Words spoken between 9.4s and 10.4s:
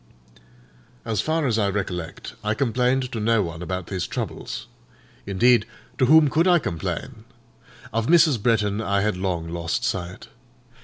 lost sight.